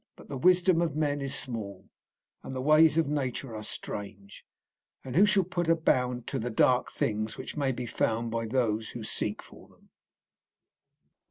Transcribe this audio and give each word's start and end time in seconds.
But 0.15 0.29
the 0.29 0.37
wisdom 0.39 0.81
of 0.81 0.95
men 0.97 1.21
is 1.21 1.35
small, 1.35 1.87
and 2.41 2.55
the 2.55 2.59
ways 2.61 2.97
of 2.97 3.07
nature 3.07 3.55
are 3.55 3.61
strange, 3.61 4.43
and 5.03 5.15
who 5.15 5.27
shall 5.27 5.43
put 5.43 5.69
a 5.69 5.75
bound 5.75 6.25
to 6.29 6.39
the 6.39 6.49
dark 6.49 6.89
things 6.91 7.37
which 7.37 7.55
may 7.55 7.71
be 7.71 7.85
found 7.85 8.31
by 8.31 8.47
those 8.47 8.89
who 8.97 9.03
seek 9.03 9.43
for 9.43 9.67
them? 9.69 9.89